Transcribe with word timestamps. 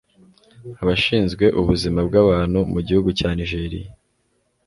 Abashinzwe 0.81 1.45
ubuzima 1.59 1.99
bw,abantu 2.07 2.59
mu 2.73 2.79
gihugu 2.87 3.09
cya 3.19 3.29
Nigeria 3.37 3.89